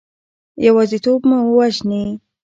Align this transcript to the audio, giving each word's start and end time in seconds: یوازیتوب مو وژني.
یوازیتوب 0.65 1.21
مو 1.29 1.37
وژني. 1.55 2.03